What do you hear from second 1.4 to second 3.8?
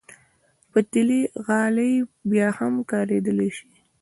غالۍ بیا هم کارېدلی شي.